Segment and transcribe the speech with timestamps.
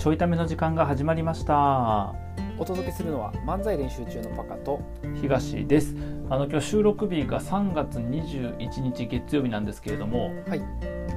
[0.00, 2.14] ちょいための時間が始まりました。
[2.58, 4.80] お届けするのは漫才練習中のパカと
[5.20, 5.94] 東です。
[6.30, 10.62] あの今日収録日が3月21日月曜日なんですけれどもはい。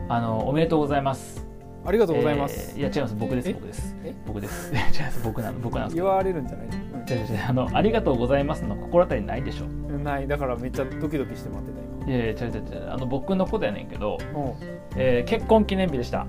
[0.10, 1.48] あのおめでとうございます。
[1.86, 3.16] ありがとうございます、えーいや違います。
[3.16, 3.54] 僕ですえ？
[3.54, 3.96] 僕です。
[4.04, 4.16] え？
[4.28, 4.74] 僕です。
[4.76, 5.24] 違います。
[5.24, 7.46] 僕なの僕なんですけ言どわれるんじゃない、違う違う違う。
[7.48, 9.66] あのありがとうございますの心当たりないでしょ？
[9.66, 10.28] うん、ない。
[10.28, 12.92] だからめっちゃドキドキして待ってたいやいや違う違う違う。
[12.92, 14.54] あの僕のことやねんけど、今
[14.98, 16.28] えー結婚記念日でした。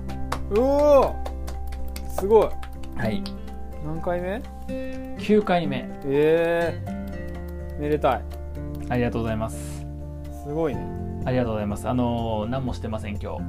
[0.51, 1.34] うおー
[2.17, 2.49] すごい。
[2.97, 3.21] はい。
[3.85, 5.85] 何回目？9回目。
[6.05, 8.21] えー、めでたい。
[8.89, 9.85] ありがとうございます。
[10.43, 10.81] すごいね。
[11.25, 11.89] ありがとうございます。
[11.89, 13.41] あのー何もしてません今日。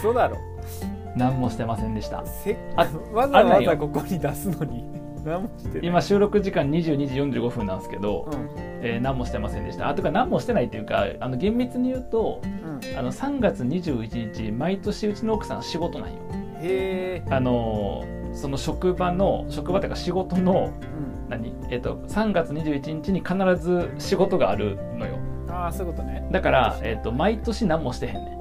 [0.00, 0.36] 嘘だろ。
[1.16, 2.26] 何もしてませんでした。
[2.26, 4.84] せあわざわざここに出すのに
[5.26, 5.86] 何もしてない。
[5.88, 8.48] 今収録時間22時45分なんですけど、うん。
[8.82, 9.88] えー何もしてませんでした。
[9.88, 12.98] あとか何もしてないっていうかあの厳密に言うとうん。
[12.98, 16.16] あの3月21日毎年うちの奥さん仕事なんよ。
[16.60, 21.28] へえあのーその職場の職場というか仕事のうん。
[21.28, 25.18] 何、えっと3月21日に必ず仕事があるのよ。
[25.48, 26.28] ああそういうことね。
[26.32, 28.38] だから、えっと毎年何もしてへんねん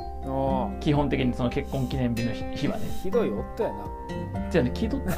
[0.80, 2.86] 基本的にその結婚記念日の日日はね。
[3.04, 3.76] ひどい夫やな。
[4.50, 5.14] じゃあね聞いとった。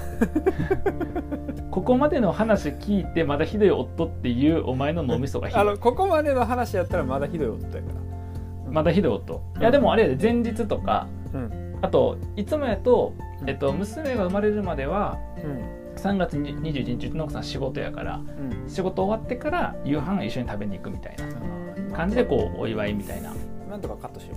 [1.71, 5.61] ここまでの話聞いてまだひどい夫っていうお前の脳みそがひどい。
[5.61, 8.71] あのここまでの話やったらまだひどい夫やから。
[8.71, 11.79] まだひどい夫いやでもあれやで前日とかうん。
[11.81, 13.49] あといつもやと、うん。
[13.49, 15.77] えっと、娘が生まれるまではうん。
[15.95, 18.69] 3月に21日うちの奥さん仕事やからうん。
[18.69, 21.15] 仕事終わってから夕飯一緒に食べに行くみたい
[21.91, 23.33] な感じでこうお祝いみたいな。
[23.69, 24.35] なんとかカットしよ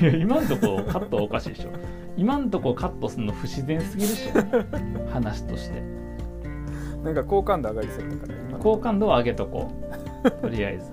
[0.00, 1.70] いや今んとこカットはおかしいでしょ。
[2.16, 5.10] 今んとこカットするの不自然すぎるでしょ。
[5.12, 5.82] 話として。
[7.00, 8.34] うなんか好感度上がりそうだから。
[8.50, 9.70] 今好感度は上げとこ
[10.24, 10.30] う。
[10.30, 10.90] とりあえず。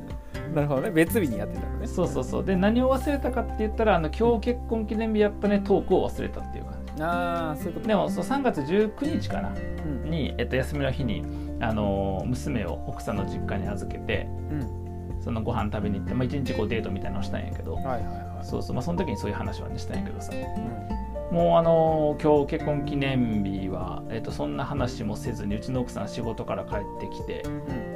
[0.54, 0.92] なるほどね。
[0.92, 1.88] 別日にやってたのね。
[1.88, 2.46] そうそうそう。
[2.46, 5.60] で何を忘れたかって言ったらあの今日結婚記念日やったね。
[5.60, 7.04] トークを忘れたっていう感じ。
[7.04, 9.50] ああそういうことでもそう3月19日かな。
[9.50, 10.10] うん。
[10.10, 11.24] に、えっと、休みの日に、
[11.60, 14.85] あのー娘を奥さんの実家に預けてうん
[15.26, 18.02] そのご飯食べに行って、まあ、1日こうデートみたいなのをしたんやけどはいはい
[18.38, 20.32] はそうそう、まあ、その時にそういう話はねしたんやけどさ。
[20.34, 21.36] いうん。
[21.36, 27.42] もうあのー今日結婚記念日は、えっと、そんな話もせずにうちの奥さん仕事から帰ってきて、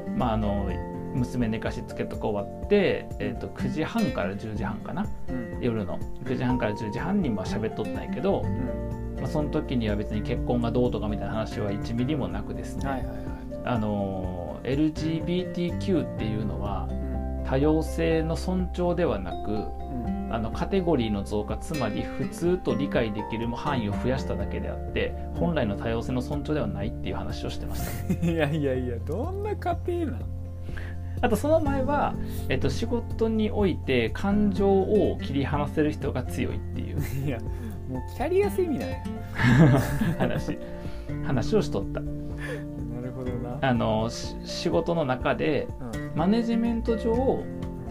[0.08, 0.18] うん。
[0.18, 0.68] まあ、あの
[1.14, 5.60] 娘寝かしつけとか終わって、えっと、9時半から10時半かなうん。
[5.62, 6.00] 夜の。
[6.24, 9.16] 9時半から10時半にまあ喋っとったんやけど、うん。
[9.22, 13.18] まあ、その時には別に結婚がどうとかみたいな話は1ミリもなくですね、はいはいはい。
[13.66, 16.99] あのー LGBTQ っていうのはうん
[17.46, 20.20] 多様性の尊重ではなくうん。
[20.32, 28.14] あのカテゴリーの増加つまり普通と理解できる範囲を増やしただけであって本来の多様性の尊重ではないっていう話をしてました。
[28.26, 30.22] いやいやいやどんな家庭なん
[31.22, 32.14] あとその前は、
[32.48, 37.26] えっと、仕事において感情を切り離せる人が強いっていう。
[37.26, 37.40] いや
[37.90, 38.98] もうキャリアセミナーや。
[40.20, 40.58] 話
[41.26, 42.00] 話をしとった。
[42.00, 42.08] な
[43.02, 43.58] るほどな。
[43.62, 47.44] あのし仕事の中でうんマネジメント上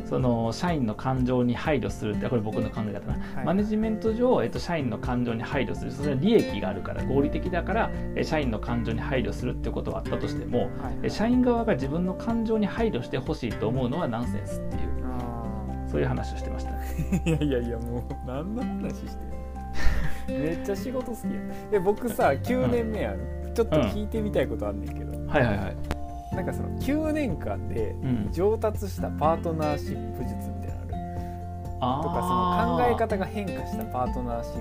[0.09, 3.45] その社員の感情に配慮するってこれ僕の考え方な、はい。
[3.45, 5.93] マネジメント上、えっと、社員の感情に配慮する。
[5.93, 10.71] それは利益があるから合理的だからえ社員の感情に配慮するってことはあったとしてもはい。
[11.03, 16.71] え社員側が自分の感情に配慮してほしいと思うのはナンセンスっていうあそういう話をしてました。
[16.71, 21.31] いやいやいやもう何の話してる めっちゃ仕事好きや。
[21.71, 23.21] で僕さ9年目ある、
[23.55, 25.77] ちょっと聞いてみたいことあんねんけど、はいはいはい、
[26.39, 30.99] なんかその9年間でうん、上達したパートナーシップ術みたいなのある。
[31.81, 34.55] あとかその考え方が変化したパートナーシッ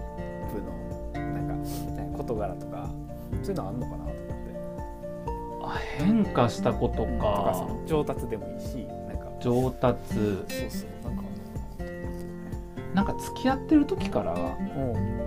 [0.51, 2.89] プのなんか事柄とか
[3.43, 4.55] そういうのあんのかなと思って。
[5.61, 9.27] あ変化したこととかそかの上達でもいいしなんか。
[9.39, 10.15] 上達。
[10.15, 11.23] そうそうなんか。
[12.95, 15.17] なんか付き合ってる時からあん。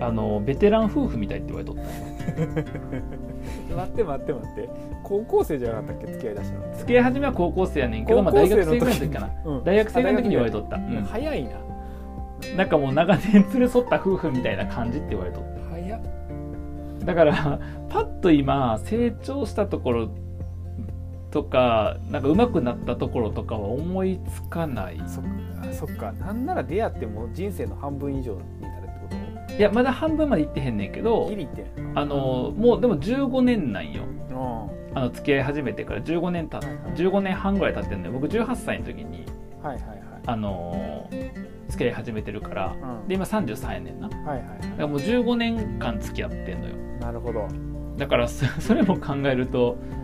[0.00, 1.82] あのベテラン夫婦みたいって言われとった
[3.76, 4.68] 待って待って待って。
[5.02, 6.06] 高校生じゃなかったっけ？
[6.12, 6.74] 付き合いだしたの。
[6.76, 9.30] 付き合い始めは高校生やねんけど、大学生生の時ぐらいの時かな。
[9.44, 9.64] うん。
[9.64, 10.80] 大学生ぐらいの時に言われとった、う
[11.10, 11.50] 早いな。
[12.56, 16.00] なんかもう長年連れ添った夫婦みたいな感じって言われとっ早っ。
[17.00, 20.08] ただからパッと今成長したところ
[21.30, 25.02] とかなんか上手くなったところとかは思いつかない。
[25.06, 25.30] そっか
[25.62, 26.12] あそっか。
[26.12, 28.40] なんなら出会っても人生の半分以上に
[29.58, 34.02] いやまだ半分までいってへんねんけとどギリいってあのもうでも15年なんよ。
[34.02, 34.96] うん。
[34.96, 36.58] あの付き合い始めてから15年た。
[36.58, 36.76] はいはい。
[36.94, 39.24] 15年半ぐらい経ってんのよ僕18歳の時に
[39.62, 41.08] はいはいあの
[41.68, 43.08] 付き合い始めてるからはいうん。
[43.08, 44.08] で今33やねんな。
[44.08, 44.38] だはいはい。
[44.38, 44.46] か
[44.78, 46.74] らもう15年間付き合ってんのよ。
[47.00, 47.46] なるほど、
[47.98, 50.03] だからそ それも考えるとうん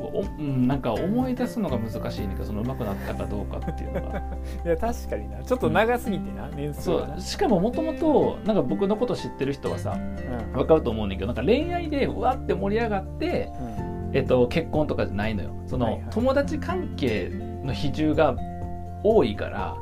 [0.00, 4.22] お、うん、なんか思い出すのが難しいねんけどその上手くなったかどうかっていうのが。
[4.64, 5.42] いや確かにな。
[5.42, 10.52] ちょっと長すぎてな、年数そうしかももともとなんか僕のこと知ってる人はさうん。
[10.52, 14.16] 分かると思うねんだけどなんか恋愛でうわって盛り上がって、うん。
[14.16, 15.50] えっと、結婚とかじゃないのよ。
[15.66, 16.02] その、はいはい。
[16.10, 17.30] 友達関係
[17.64, 18.36] の比重が
[19.02, 19.76] 多いから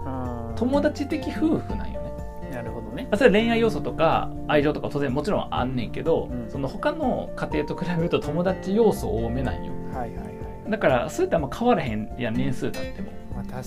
[0.56, 2.08] 友達的夫婦なんよね。
[2.52, 3.08] なるほどね。
[3.10, 9.72] あそれは恋愛要素とか愛情とか当然もちろんあんねんけど、うんその他の家庭と比べると友達要素多めなんよ。
[9.92, 10.24] はいはいは
[10.66, 13.12] い、だからそれってあんま変わらへんやん年数経っても。
[13.34, 13.62] まあ、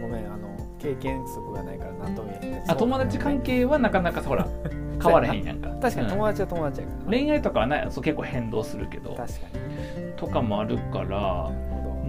[0.00, 4.48] ごめんあの経験則がないから何とも言えへんけどあ友達関係はなかなかほら
[5.02, 5.68] 変わらへんやんか。
[5.80, 6.12] 確かにうん。
[6.12, 9.14] 友達は友達やからな、恋愛とかはないそう結構変動するけど。
[9.14, 9.24] 確か
[9.54, 10.12] に。
[10.16, 11.50] とかもあるから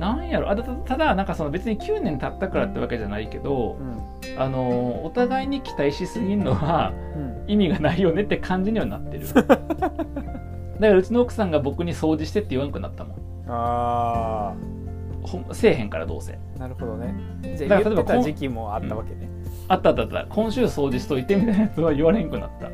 [0.02, 0.50] なんやろ？
[0.50, 3.78] あたただなんかその別に9年経ったからってわけじゃないけど
[4.38, 7.26] あのお互いに期待しすぎるのはうん。
[7.26, 9.26] うん意味がないよねって感じにはなってる。
[9.34, 9.58] だか
[10.80, 13.16] らうちの奥さんが僕に掃除してって言わなくなったもん。
[13.48, 14.54] あ
[15.24, 16.38] ほんせえへんからどうせ。
[16.56, 17.14] あなるほどね。
[17.58, 19.30] じだゃあ言ってたから例えば時期もあったわけね、
[19.68, 20.26] あったあったあった。
[20.30, 22.68] 今週掃除しといてみたいなやつは言われんくなった。
[22.68, 22.72] ああ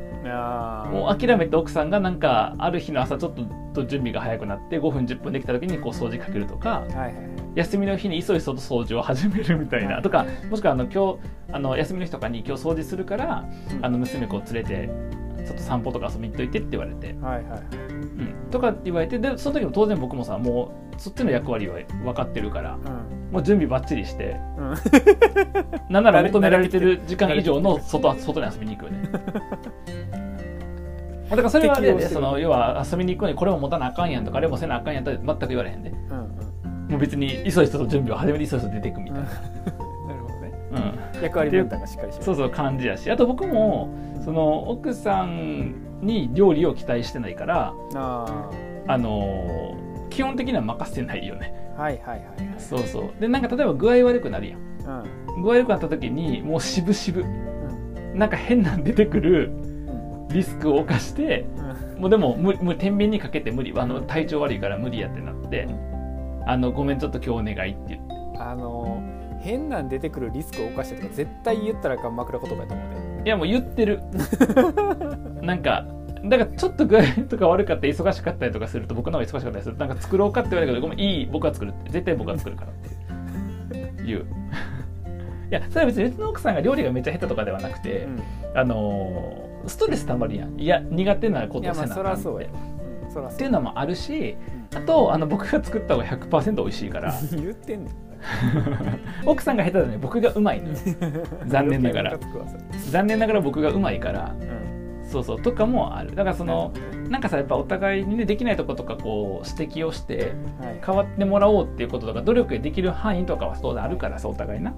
[0.90, 3.34] もう諦めて奥さんがなんかある日の朝ちょっ
[3.72, 7.12] と準備が早くなって5分10分できた時にこう掃除かけるとかはいはい。
[7.54, 11.18] 休みの日にいそいそと掃除を始めるみたいなとかもしくはあの今日
[11.52, 13.48] あの休みの日とかに今日掃除するから
[13.82, 14.90] あの娘子を連れて
[15.44, 22.78] ちょっと散歩とか遊びに行っといてって言われて、はいはいうん、とかって言われてでその時も当然僕もさもうそっちの役割は分かってるから
[23.30, 24.70] もう準備ばっちりしてうん。
[24.70, 24.76] うん
[25.90, 29.08] なんなら求められてる時間以上の外外に遊びに行くよね。
[31.30, 32.14] だからそれはあれで、適応してる。
[32.14, 35.90] その要は遊びに行くのにこれも持たなあかんやんとかあれもせなあかんやんとは全く言われへんで。
[35.90, 36.18] うん
[36.64, 36.88] うん。
[36.90, 39.28] もう別にいそいそと準備を始めていそいそ出ていくみたいな、
[40.08, 40.52] なるほどね。
[41.16, 41.22] うん。
[41.22, 42.24] 役割分担がしっかりしてる。
[42.24, 43.10] そうそう感じやし。
[43.10, 43.88] あと僕も
[44.24, 48.50] その奥さんに料理を期待してないからあ
[48.86, 51.52] あのー基本的には任せてないよね。
[51.54, 52.60] あはいはいはいはい。
[52.60, 53.20] そうそう。
[53.20, 54.60] でなんか例えば具合悪くなるやん。
[55.36, 55.42] うん。
[55.42, 58.18] 具合悪くなった時にもう渋々うん。
[58.18, 60.28] なんか変なん出てくるうん。
[60.28, 61.46] リスクを冒して
[61.94, 62.00] うん。
[62.00, 63.72] もうでも無無天秤にかけて無理。
[63.76, 65.68] あの体調悪いから無理やってなって
[66.46, 68.38] あのごめんちょっと今日お願いって言って。
[68.40, 69.02] あの
[69.40, 74.00] 変なん出てくるリスクを犯してとか絶対言ったらあかん枕言葉やと思うねいやもう言ってる。
[75.42, 75.86] なんか
[76.24, 84.26] だからちょっと具合とか悪かったり忙しかったりとかすると僕の方が忙しかったりするとなんか作ろうかって言われるけどごめんいい僕は作るって絶対僕は作るからって言う。
[85.50, 88.06] いやそれは別にうちの奥さんが料理がめっちゃ下手とかではなくて、
[88.54, 92.50] あのーストレスたまるやんいや苦手なことをせなあかんって
[93.34, 94.36] っていうのもあるし
[94.74, 97.14] あとあの僕が作った方が100%美味しいから。
[97.32, 97.94] 言ってんねん。
[99.24, 100.74] 奥さんが下手だね僕がうまいのよ。
[101.46, 102.18] 残念ながら。
[102.90, 104.57] 残念ながら僕がうまいからうん
[105.10, 106.10] そうそうとかもある。
[106.14, 106.72] だからその
[107.08, 110.80] なんかさやっぱお互いにねできないとことかこう指摘をしてはい。
[110.84, 114.74] 変わってもらおうっていうこととか努力できる範囲とかは当然あるからさお互いな。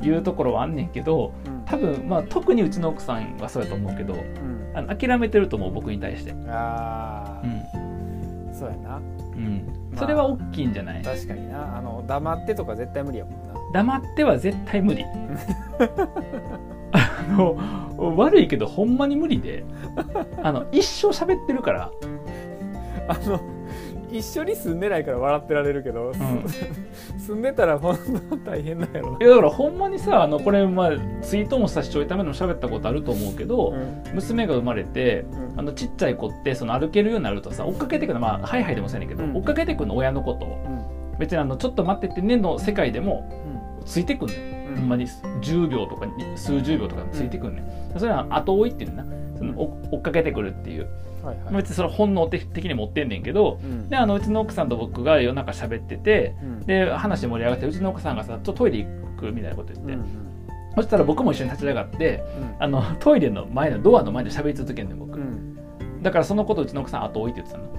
[0.00, 0.06] うん。
[0.06, 1.62] いうところはあんねんけどうん。
[1.64, 4.72] 多分まあ特にうちの奥さんはそうやと思うけどうん。
[4.74, 8.54] あの諦めてると思う僕に対して、ああうん。
[8.54, 8.96] そうやな。
[8.96, 9.00] う
[9.40, 10.00] ん、まあ。
[10.00, 11.02] それは大きいんじゃない？
[11.02, 11.76] 確かにな。
[11.76, 13.54] あの黙ってとか絶対無理やもんな。
[13.72, 15.04] 黙っては絶対無理。
[15.04, 15.08] あ
[17.30, 17.56] の
[18.16, 19.64] 悪いけどほんまに無理で
[20.42, 21.90] あの一生喋ってるから。
[23.08, 23.40] あの
[24.12, 26.14] 一緒に住んでないから笑ってられるけど、ん。
[27.18, 29.18] 住んでたらほんと大変なんやろな。
[29.18, 30.90] いやだからほんまにさあのこれまあ
[31.22, 34.14] ツイートもさ視聴ための喋ったことあると思うけど、うん。
[34.14, 35.60] 娘が生まれてうん。
[35.60, 39.36] あのちっちゃい子ってその歩けるようになるとさ追っかけてくるのまあハイハイでもそうやねんけど、うん。
[39.36, 40.58] 追っかけてくるの親のこと
[41.18, 43.28] 別にあのちょっと待ってってねの世界でも
[43.84, 47.62] ついてくんのよ、うんほんまに10秒とかに数十秒とかについてくんね
[47.94, 49.20] ん、それは後追いっていうのな。
[49.38, 50.88] その追追っかけてくるっていう。
[51.24, 51.54] はいはい。
[51.56, 53.88] 別にそれは本能的的に持ってんねんけどうん。
[53.88, 56.60] であのうちの奥さんと僕が夜中喋っててうん。
[56.66, 60.26] で話盛り上がってうちの奥さんがさちょっとトイレ行くみたいなこと言って、うん
[60.76, 62.22] そしたら僕も一緒に立ち上がって
[62.60, 62.62] うん。
[62.62, 65.58] あのトイレの前のドアの前で喋り続けんねん僕、うん。
[66.00, 67.72] だからそのことうちの奥さん後追いって言ってたの。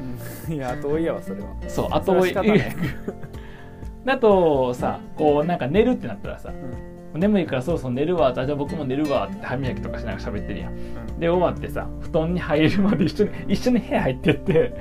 [0.49, 0.53] うん。
[0.53, 1.47] いや後追いやわそれは。
[1.69, 2.33] そう後追い
[4.05, 6.51] だとさこうなんか寝るってなったらさ
[7.13, 10.73] 眠いからそろそろ寝るわじゃあ僕も寝るわって歯磨きとかしながら喋ってるやん。
[10.73, 11.19] うん。
[11.19, 14.73] で終わってさ布団に入るまで一緒に 一緒に部屋入ってって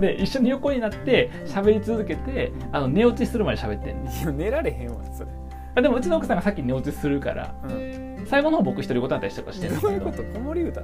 [0.00, 5.30] で一緒に横になって喋り続けてあの寝落ちするまで喋ってんねいや寝られへんわそれ。
[5.76, 8.26] あでもうちの奥さんがさっき寝落ちするからうん。
[8.26, 9.88] 最後の方僕一人ごとになったりとかしてるんだど。
[9.88, 10.82] ういうこと子守歌。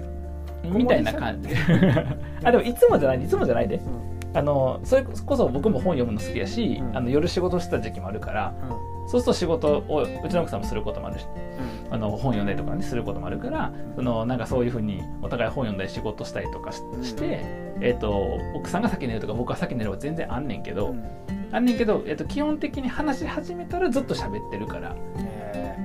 [0.64, 1.48] みたいな感じ。
[2.44, 3.76] あでもいつもじゃないいつもじゃないで。
[3.76, 6.96] うんあのそれこそ僕も本読むの好きやし、うん。
[6.96, 9.08] あの夜仕事してた時期もあるからうん。
[9.08, 11.26] そうすると仕事をうちの奥さんもすることもあるし
[11.88, 11.94] うん。
[11.94, 16.82] あの本読んだりとか、ね、することもあるからそのなんかそういうふうにお互い本読んだり仕事したりとかし
[17.14, 17.40] て、
[17.80, 21.04] えー、と奥さんが先寝るとか僕が先寝るは全然あんねんけど、うん。
[21.52, 25.76] あんねんけど、えっと、基本的に話し始めたらずっと喋ってるから,、へ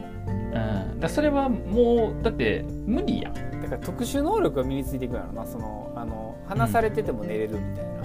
[0.94, 3.34] うん、だそれはもうだって無理やん。
[3.36, 7.97] えだから特殊能力が身についていくんやろなそのあの話されてても寝れるみたいな、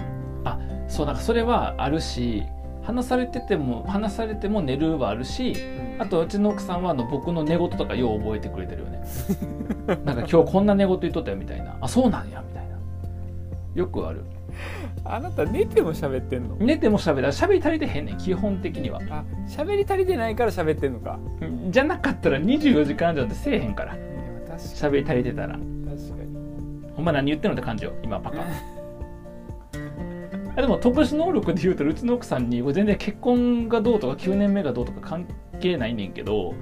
[0.87, 2.43] そうなんかそれはあるし
[2.83, 5.55] 話されてても話されても寝るはあるし
[5.99, 9.03] あとうちの奥さんはあの僕の寝言とかよう覚えてくれてるよね。
[10.05, 11.77] なんか今日こんな寝言言っとったよみたいな。
[11.79, 12.77] あそうなんやみたいな。
[13.75, 14.23] よくある。
[15.05, 16.55] あなた寝ても喋ってんの？
[16.57, 18.99] 寝ても喋ら喋り足りてへんねん基本的には。
[19.09, 21.19] あ喋り足りてないから喋ってんのか。
[21.69, 23.95] じゃなかったら24時間以上でせえへんから。
[24.57, 25.55] 喋り足りてたら。
[25.57, 26.93] に確かに。
[26.95, 28.37] ほんま何言ってんのって感じよ今バカ
[30.55, 35.27] あでも特殊能力で言うとうちの奥さんにこれ全然結婚がどうとか9年目がどうとか関
[35.59, 36.53] 係ないねんけど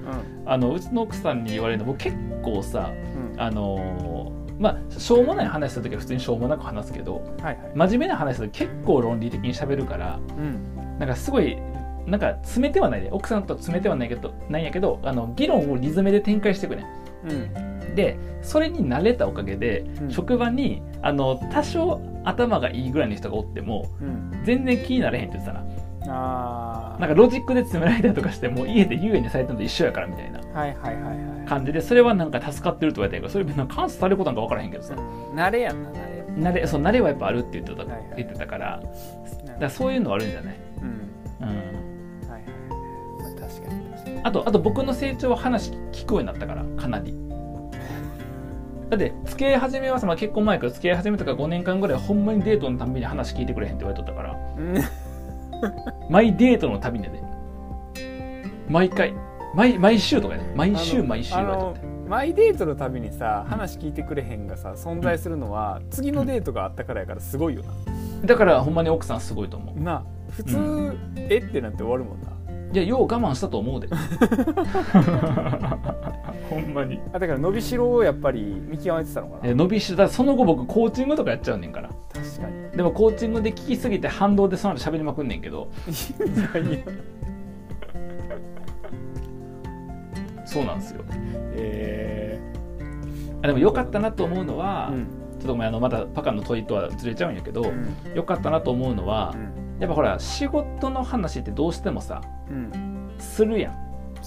[0.45, 3.33] あのうちの奥さんに言われるの僕結構さうん。
[3.33, 7.57] うんあのーまあしょうもない話する時は普通にしょうもなく話すけどはいはい。
[7.73, 10.99] 真面目な話すると結構論理的に喋るからうん。
[10.99, 11.57] なんかすごい
[12.05, 16.85] なんか詰めてはないで奥さんと詰めてはないけどないんやけどあの議論をリズムで展開していくね
[17.23, 20.11] うんでそれに慣れたおかげで、うん。
[20.11, 24.41] 職場にあの多少頭がいいぐらいの人がおってもうん。
[24.43, 25.65] 全然気になれへんって言ってたな。
[26.07, 30.39] あなんかロジックで詰められたりとかしてもう家で優位にされたのと一緒やからみたいな。
[30.39, 31.47] かはいはいはいはい。
[31.47, 35.35] 感じでそれはなんか助かってると言われたけどそれ別に監視されることなんか分からへんけどさ、うん。
[35.35, 36.21] 慣れやんな慣れ。
[36.49, 38.13] 慣れそう慣れはやっぱあるって言ってた,、はいはい。
[38.17, 38.81] 言ってたから。
[39.59, 40.87] だそういうのはあるんじゃない、うん。
[40.87, 42.45] うん、はいはい。
[43.19, 44.21] まあ確かに確かに。
[44.23, 47.13] あとあと僕の成長は話聞くようになったからかなり
[48.91, 54.35] だって付き合い始めはさ、まあ、結婚前から付き合い始めとか5年間ぐらいほんまにデートのたびに話聞いてくれへんって言われとったから。
[54.57, 54.75] うん
[56.09, 57.23] 毎デートのたびにね。
[58.67, 59.13] 毎回。
[59.55, 60.43] 毎毎週とかね。
[60.55, 61.75] 毎週毎週言われと
[62.09, 67.71] マイデートのたびにさ話聞いてくれへんがさ存在するのは次のデートがあったからやからすごいよな。
[68.25, 69.79] だからほんまに奥さんすごいと思う。
[69.79, 71.37] なあ普通、うえ？
[71.37, 72.30] ってなって終わるもんな
[72.73, 73.87] いやよう我慢したと思うで。
[76.49, 77.01] ほんまに。
[77.11, 79.49] あだから伸びしろをやっぱり見極めてたのかな。
[79.49, 81.89] え伸びしろだその後僕コーチングとかやっちゃうねんから。
[82.13, 82.77] 確かに。
[82.77, 85.67] でもコーチングで聞きすぎて反動でその後喋りまくんねんけど。
[90.45, 91.01] そうなんですよ。
[91.55, 92.39] え
[93.41, 95.05] あでも良かったなと思うのは、ーうん。
[95.05, 97.93] ちょっとごめんあのまたパカの問いとはずれちゃうんやけどうん。
[98.13, 103.77] 良かったなと思うのはうんやっぱほら仕事の話ってどうしてもさうんするやん。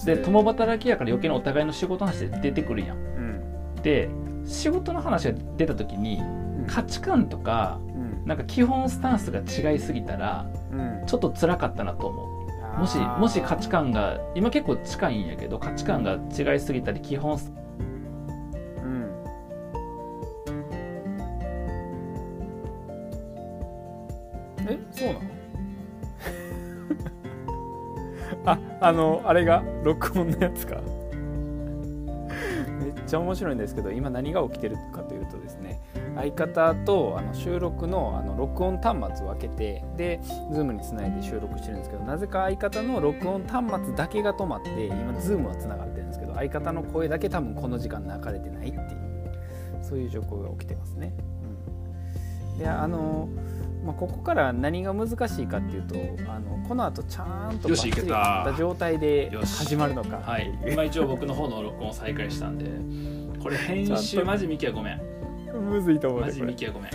[0.05, 2.97] で共働きやから余計なお互いの仕事の話で出てくるやん。
[2.97, 3.75] うん。
[3.81, 4.09] で
[4.43, 6.67] 仕事の話が出た時にうん。
[6.67, 8.27] 価値観とかうん。
[8.27, 11.03] なんか基本スタンスが違いすぎたらうん。
[11.07, 12.35] ちょっと辛かったなと思う。
[12.79, 17.39] もしもし価値観が今結構近いんやけど価値観が違いすぎたり基本うん
[28.45, 30.81] ああのあれが録音のやつか
[32.79, 35.79] めっちゃ面白いんですけど今何が起きてるかというとですね
[36.15, 40.19] 相方とあの収録のあの録音端末を開けてで
[40.51, 49.15] Zoom につないで収録してるんですけどなぜか相方の録音端末だけが止まって今 Zoom はつながってるんですけど相方の声だけ多分この時間流れてないっていう
[49.85, 51.13] そういう状況が起きてますね。
[52.53, 53.29] うん、であの、
[53.85, 55.95] まあ、ここから何が難しいかっていうと
[56.27, 60.17] あのこの後ちゃんとバッチリった状態で始まるのか。
[60.17, 60.51] はい。
[60.67, 62.65] 今一応僕の方の録音再開したんで
[63.39, 65.01] これ編集マジミキはごめん。
[65.69, 66.93] むずいと思うマジミキはごめん。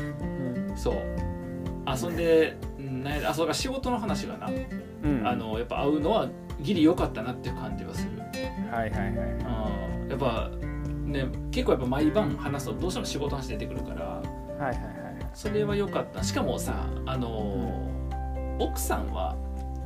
[0.69, 0.77] うん。
[0.77, 0.95] そう。
[1.87, 5.27] あそんでうんあそうか仕事の話がな、うん。
[5.27, 6.29] あのやっぱ会うのは
[6.61, 8.19] ギリ良かったなっていう感じはする。
[8.73, 9.11] はいはいはい。
[9.13, 10.09] うん。
[10.11, 10.51] やっぱ
[11.05, 14.05] ね結構やっぱ毎晩話すとどうしても仕事の話出てくるから。
[14.07, 14.23] は
[14.61, 15.00] いはいはい
[15.35, 16.23] それは良かった。
[16.23, 19.37] しかもさあのー奥さんは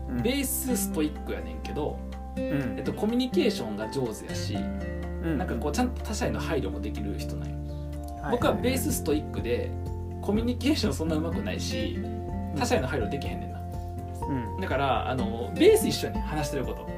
[0.08, 0.22] うん。
[0.22, 1.96] ベースストイックやねんけど、
[2.36, 2.74] うん。
[2.76, 4.58] えっと、コミュニケーションが上手やし、う
[5.28, 5.38] ん。
[5.38, 7.58] なんかこうちゃんと他者への配慮もできる人なんよ、い
[8.28, 8.30] い。
[8.32, 9.70] 僕はベースストイックで
[10.22, 11.98] コミュニケーションそんな上手くないし
[12.56, 13.60] 他者への配慮できへんねんな。
[14.26, 14.60] うん。
[14.60, 16.88] だからあのベース一緒に話してること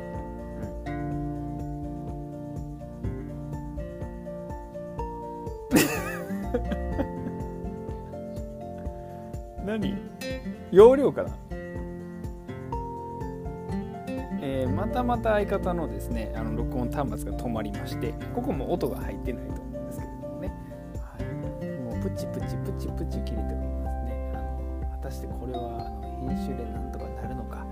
[10.76, 11.30] 容量かな
[14.42, 20.52] えーまたまた相方のですねあの録音端末が止まりましてここも音が入ってないと思うんですけれどもね、
[21.00, 24.32] はい、もうプチプチプチプチ切れておりますね。
[24.34, 27.64] あの果たしてこれはあの編集でなんとかなるのか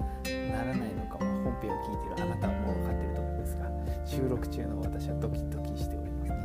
[0.50, 3.68] ならないのかは本編を聞いているあなたはもう分かってると思うんですが
[4.06, 6.38] 収録中の私はドキドキしておりますね。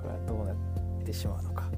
[0.00, 0.56] これはどうなっ
[1.04, 1.75] てしまうのか。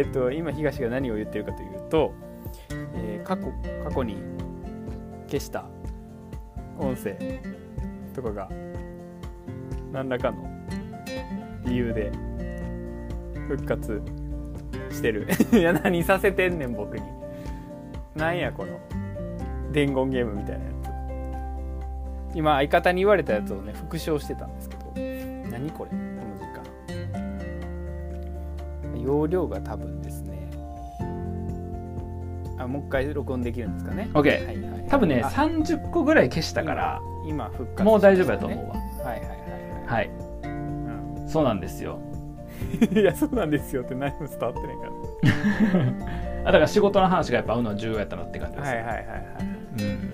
[0.00, 2.14] えっと今東が何を言ってるかというと、
[2.70, 3.52] えー過去
[3.84, 4.16] 過去に
[5.26, 5.66] 消した
[6.78, 7.38] 音声
[8.14, 8.48] とかが
[9.92, 10.48] 何らかの
[11.66, 12.10] 理由で
[13.46, 14.00] 復活
[14.90, 15.28] してる。
[15.52, 17.04] いや何させてんねん僕に。
[18.16, 18.80] なんやこの
[19.70, 20.70] 伝言ゲームみたいなや
[22.32, 22.36] つ。
[22.36, 25.50] 今相方に言われたやつをね復唱してたんですけど。
[25.50, 25.99] 何これ。
[29.02, 30.50] 容量が多分ですね。
[32.58, 34.86] あもう一回録音できるんですかね？OK はいはいはい。
[34.88, 38.74] 多分ねあ30個ぐらい消したから今復活もう大丈夫だと思うわ。
[38.74, 39.40] うはいはいはい
[39.86, 41.26] は、はい。
[41.26, 41.98] いそうなんですよ。
[42.90, 44.90] うん、いやそうなんですよって何も伝わってないか
[46.44, 49.20] あだから仕事の話がやっぱ合うのは重要やったなって感じです、らはいはいはいはい。
[49.80, 50.10] うん。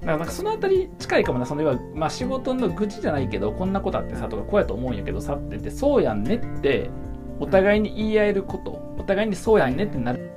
[0.00, 1.46] だからなんかそのあたり近いかもな。
[1.46, 6.90] その要は、まあ、仕事の愚痴じゃないけどこんなことあってさとかこうやと思うんやけどさって言ってそうやんねって
[7.40, 10.30] お互いに言い合えることお互いにそうやんねってなる。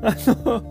[0.00, 0.62] あの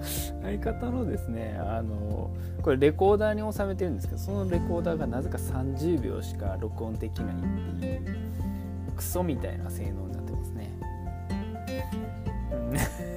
[0.42, 7.40] 相方のですねあのこれレコーダーに収めてるんですけどそのレコーダーがなぜか30秒しか録音できないっ
[7.80, 8.06] ていう
[8.96, 10.72] クソみたいな性能になってますね。
[12.52, 12.56] う
[13.14, 13.17] ん。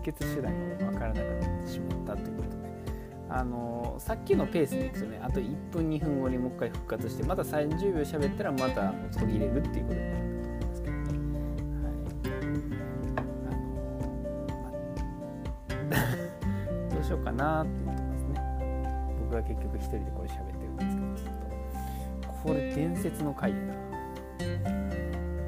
[0.00, 2.56] 決手段が分からなくなってしまったということで
[3.30, 11.02] あのさっきのペースでいくとねあと1分2分後にもう一回復活してまた30秒喋ったらまた途切れるっていうことになると思うんですけどね。
[11.82, 11.94] はい
[13.16, 13.26] あの
[16.90, 18.34] まどうしようかなって言ってますね。
[19.20, 20.76] 僕は結局一人でこれ喋ってるん
[21.14, 23.74] ですけどこれ伝説の回やな。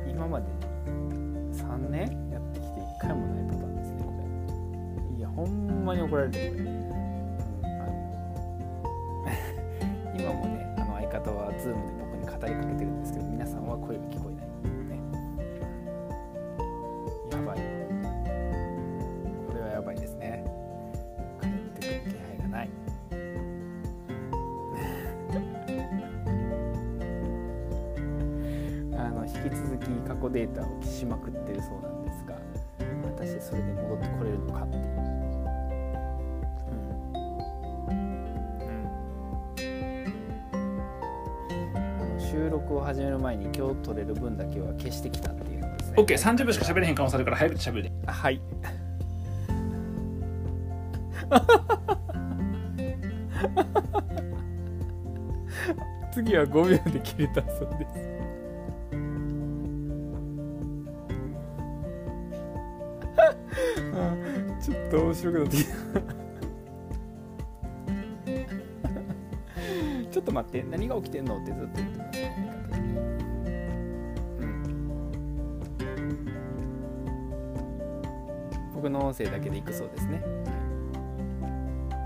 [0.07, 0.47] 今まで
[5.91, 6.47] まに怒られるこれ。
[6.51, 6.69] うん
[7.63, 7.93] あの
[10.15, 14.47] 今もねあの相方は Zoom で僕に語りかけてるんですけど皆さんは声が聞こえない
[14.87, 15.01] ね
[17.33, 17.59] やばい
[19.49, 20.45] これはやばいですね
[21.41, 21.51] 帰っ
[21.81, 22.71] てくる気配がない
[28.97, 32.00] あの引き続き過去データを消しまくってるそうなんです
[42.71, 45.97] 録を始める前に今日撮れる分だけは消してきたっていうのですね。
[45.99, 47.93] OK30 秒しか喋れへん可能性あるから早く喋れ。
[48.07, 48.41] あはい。
[56.13, 57.93] 次は5秒で切れたそうです。
[63.95, 64.17] あ
[64.63, 65.71] ちょっと面白くなってきた。
[70.11, 72.60] ちょっと待って何が起きてんのってずっと言ってますね
[78.81, 80.23] 僕の音声だけでいくそうですね。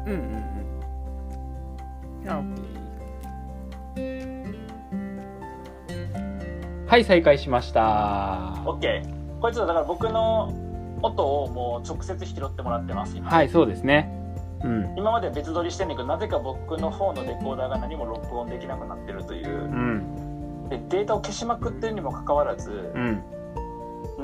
[0.06, 0.18] うんうん
[2.24, 2.28] うん。
[2.28, 4.24] あ、オッケー。
[6.88, 8.54] はい、再開しました。
[8.64, 10.52] OK これちょっとだから僕の
[11.02, 14.10] 音をもう直接拾ってもらってます今はい、そうですね。
[14.64, 14.94] うん。
[14.96, 20.68] 今まで別撮りしてんねんけどなぜか僕の方のレコーダーが何も録音できなくなってるといううん。
[20.70, 23.22] でデータを消しまくってるにもかかわらずうん。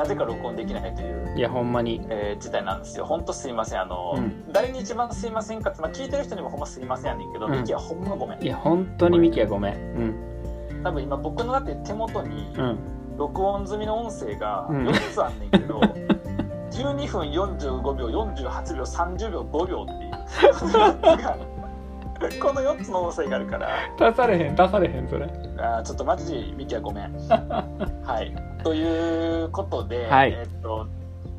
[0.00, 2.00] なぜか録音できないという、いや、ほんまに。
[2.08, 9.74] えー事態なんですよ本当すいませんあの、うん誰に一番すいませんかって、まあ、聞いてる人にもほんますいませんやねんけど、うんミキはほんまごめんいや、本当にミキはごめん。
[9.74, 9.78] う
[10.78, 10.82] ん。
[10.82, 12.78] 多分今僕のだって手元にうん。
[13.18, 15.80] 録音済みの音声がうん4つあんねんけど、
[16.72, 20.12] 12分45秒48秒30秒5秒っていう
[22.42, 25.26] この4つの音声があるから 出されへん、出されへん、それ。
[25.60, 30.86] あーちょっとマジミキはごめん はいということで、はいえーっと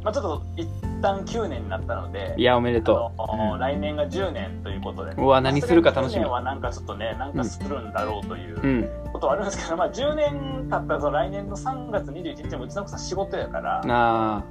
[0.03, 0.67] まあちょっと一
[1.01, 5.21] 旦9年になったのでいや、おめであとのうん来年が10年ということで、う。
[5.21, 6.31] うわ、何するか楽し9み年。
[6.31, 14.43] はなんかちょっとねなんかするんだろうといううんことはあるんですけど、まあ10年経ったら来年の3月21日もうちの奥さん仕事やから、な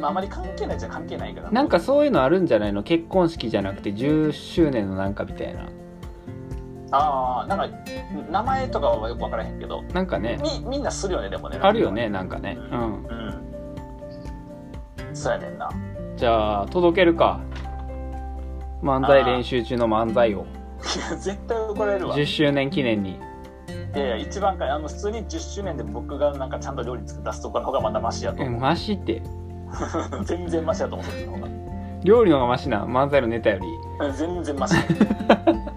[0.00, 1.50] まあ、あまり関係ないじゃ関係ないけどあ。
[1.50, 2.82] なんかそういうのあるんじゃないの？
[2.82, 5.64] 結婚式じゃなくて10周年のなんかみたいな。
[6.92, 7.76] ああなんか
[8.30, 12.58] 名前とかはよく分からへんけどなんかね、みみんなするよねでもねあるよね、なんかね。
[12.70, 13.04] うん。
[13.04, 13.50] うん
[15.12, 15.68] そうやねんな
[16.16, 17.40] じゃあ、届けるか。
[18.82, 20.38] 漫才練習中の漫才を。
[20.38, 23.18] いや 絶対怒られるわい10周年記念に。
[23.94, 29.20] やいや一番かあの普通に10周年で僕がなんかちゃんと料理作って出すとかの方がまだマシやとえ、思う、マジで。
[30.24, 31.48] 全然マシだと思うそっちの方が
[32.02, 34.74] 料理の方がマシな漫才のネタよりうん全然マシ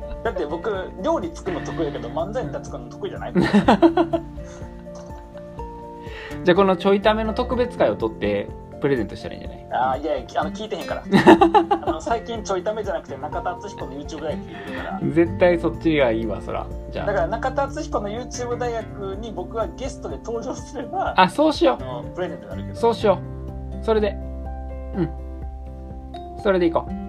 [1.04, 3.34] 料理作るの得意だけど漫才ネタ作るの得意じゃない。
[6.44, 8.50] じゃあこのちょいための特別会を取って
[8.82, 9.68] プレゼントしたらいいんじゃない？
[9.72, 11.04] ああいやいやあの聞いてへんから。
[11.88, 15.00] あの最近ちょいためじゃなくて中田敦彦の YouTube 大学聞いてるから。
[15.04, 16.66] 絶対そっちがいいわそら。
[16.92, 22.74] じゃだから中田敦彦の YouTube 大学に僕がゲストで登場すればああそうしよあのプレゼントになるけど。
[22.74, 23.20] うそうしよ
[23.82, 23.86] う。
[23.86, 24.18] それで。
[24.98, 25.10] うん。
[26.44, 27.03] それでいこう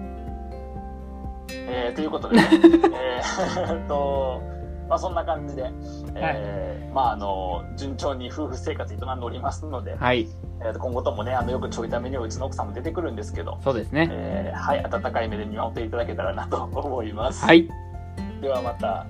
[1.49, 2.43] えーということで、ね
[2.93, 4.41] えーっ と
[4.87, 5.71] まあそんな感じで、
[6.15, 10.27] えーまああの順調に夫婦生活営んでおりますので、はい。
[10.61, 14.07] えーと今後ともねあのよくちょいためにはうちの奥さんも出てくるんですけど、そうですね。
[14.11, 17.67] えーはい温かい目で見守っていただけたらなと思います、はい。
[18.41, 19.05] ではまた